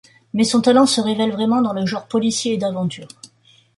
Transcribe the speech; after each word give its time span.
Mais 0.33 0.45
son 0.45 0.61
talent 0.63 0.87
se 0.87 0.99
révèle 0.99 1.31
vraiment 1.31 1.61
dans 1.61 1.73
le 1.73 1.85
genre 1.85 2.07
policier 2.07 2.53
et 2.53 2.57
d'aventure. 2.57 3.07